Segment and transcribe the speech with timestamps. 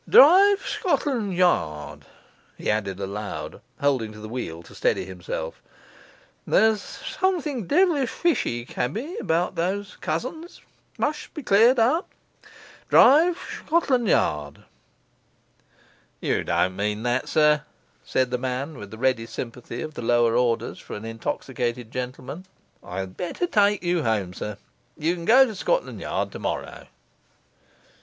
[0.09, 2.07] 'Drive Shcotlan' Yard,'
[2.57, 5.61] he added aloud, holding to the wheel to steady himself;
[6.47, 10.59] 'there's something devilish fishy, cabby, about those cousins.
[10.97, 12.09] Mush' be cleared up!
[12.89, 14.63] Drive Shcotlan' Yard.'
[16.19, 17.61] 'You don't mean that, sir,'
[18.03, 22.47] said the man, with the ready sympathy of the lower orders for an intoxicated gentleman.
[22.83, 24.57] 'I had better take you home, sir;
[24.97, 26.87] you can go to Scotland Yard tomorrow.